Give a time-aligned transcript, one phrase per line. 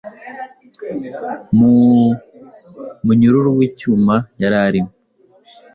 [1.57, 1.69] Mu
[3.05, 4.91] munyururu w'icyuma yari arimo